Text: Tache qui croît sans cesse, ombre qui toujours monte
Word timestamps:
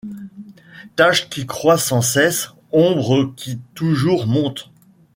Tache 0.95 1.29
qui 1.29 1.45
croît 1.45 1.77
sans 1.77 2.01
cesse, 2.01 2.49
ombre 2.71 3.35
qui 3.35 3.59
toujours 3.75 4.25
monte 4.25 4.71